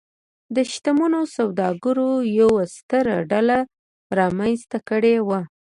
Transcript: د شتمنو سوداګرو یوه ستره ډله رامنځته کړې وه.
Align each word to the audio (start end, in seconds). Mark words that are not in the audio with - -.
د 0.55 0.57
شتمنو 0.71 1.21
سوداګرو 1.37 2.09
یوه 2.39 2.63
ستره 2.75 3.17
ډله 3.31 3.57
رامنځته 4.17 4.77
کړې 4.89 5.15
وه. 5.27 5.41